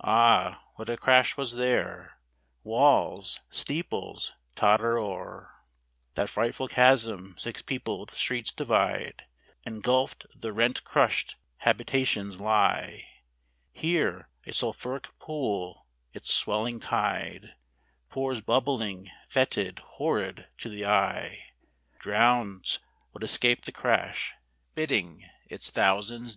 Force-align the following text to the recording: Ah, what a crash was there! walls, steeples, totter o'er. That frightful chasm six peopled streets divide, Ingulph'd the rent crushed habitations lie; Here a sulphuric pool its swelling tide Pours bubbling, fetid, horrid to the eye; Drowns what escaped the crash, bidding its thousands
Ah, 0.00 0.64
what 0.76 0.88
a 0.88 0.96
crash 0.96 1.36
was 1.36 1.56
there! 1.56 2.18
walls, 2.62 3.40
steeples, 3.50 4.32
totter 4.54 4.96
o'er. 4.98 5.56
That 6.14 6.30
frightful 6.30 6.68
chasm 6.68 7.36
six 7.38 7.60
peopled 7.60 8.14
streets 8.14 8.50
divide, 8.50 9.26
Ingulph'd 9.66 10.26
the 10.34 10.54
rent 10.54 10.84
crushed 10.84 11.36
habitations 11.58 12.40
lie; 12.40 13.06
Here 13.74 14.30
a 14.46 14.54
sulphuric 14.54 15.08
pool 15.18 15.86
its 16.14 16.32
swelling 16.32 16.80
tide 16.80 17.52
Pours 18.08 18.40
bubbling, 18.40 19.10
fetid, 19.28 19.80
horrid 19.80 20.48
to 20.56 20.70
the 20.70 20.86
eye; 20.86 21.44
Drowns 21.98 22.80
what 23.10 23.22
escaped 23.22 23.66
the 23.66 23.72
crash, 23.72 24.32
bidding 24.74 25.28
its 25.46 25.68
thousands 25.68 26.36